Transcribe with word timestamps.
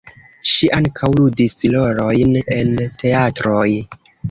Ŝi 0.51 0.69
ankaŭ 0.77 1.09
ludis 1.19 1.53
rolojn 1.75 2.35
en 2.57 2.75
teatroj. 3.05 3.71